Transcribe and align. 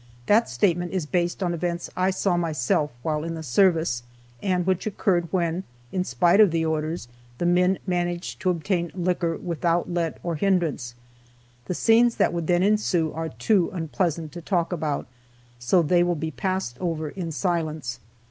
That 0.25 0.49
statement 0.49 0.93
is 0.93 1.05
based 1.05 1.43
on 1.43 1.53
events 1.53 1.87
I 1.95 2.09
saw 2.09 2.35
myself 2.35 2.89
while 3.03 3.23
in 3.23 3.35
the 3.35 3.43
service, 3.43 4.01
and 4.41 4.65
which 4.65 4.87
occurred 4.87 5.27
when, 5.31 5.63
in 5.91 6.03
spite 6.03 6.39
of 6.39 6.49
the 6.49 6.65
orders, 6.65 7.07
the 7.37 7.45
men 7.45 7.77
managed 7.85 8.39
to 8.39 8.49
obtain 8.49 8.91
liquor 8.95 9.37
without 9.37 9.91
let 9.93 10.17
or 10.23 10.37
hindrance. 10.37 10.95
The 11.65 11.75
scenes 11.75 12.15
that 12.15 12.33
would 12.33 12.47
then 12.47 12.63
ensue 12.63 13.13
are 13.13 13.29
too 13.29 13.69
unpleasant 13.73 14.31
to 14.31 14.41
talk 14.41 14.73
about, 14.73 15.05
so 15.59 15.83
they 15.83 16.01
will 16.01 16.15
be 16.15 16.31
passed 16.31 16.77
over 16.79 17.09
in 17.09 17.31
silence. 17.31 17.99